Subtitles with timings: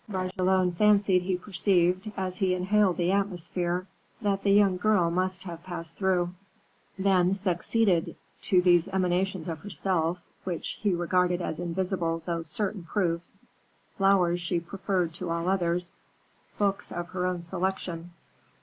[0.09, 3.85] Bragelonne fancied he perceived, as he inhaled the atmosphere,
[4.19, 6.33] that the young girl must have passed through.
[6.97, 13.37] Then succeeded to these emanations of herself, which he regarded as invisible though certain proofs,
[13.95, 15.91] flowers she preferred to all others
[16.57, 18.09] books of her own selection.